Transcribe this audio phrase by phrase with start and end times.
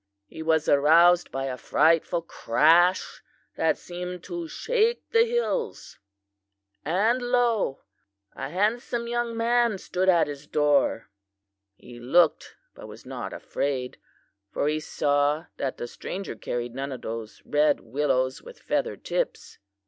[0.25, 3.21] He was aroused by a frightful crash
[3.55, 5.99] that seemed to shake the hills;
[6.83, 7.81] and lo!
[8.35, 11.11] a handsome young man stood at his door.
[11.75, 13.99] He looked, but was not afraid,
[14.51, 19.59] for he saw that the stranger carried none of those red willows with feathered tips.